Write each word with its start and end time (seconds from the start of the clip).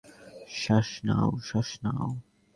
শ্বাস 0.59 0.89
নাও, 1.07 1.29
শ্বাস 1.47 1.69
নাও। 1.83 2.09